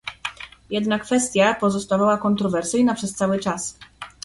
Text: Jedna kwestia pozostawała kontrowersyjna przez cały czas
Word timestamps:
Jedna 0.69 0.99
kwestia 0.99 1.53
pozostawała 1.59 2.17
kontrowersyjna 2.17 2.93
przez 2.93 3.13
cały 3.15 3.39
czas 3.39 3.77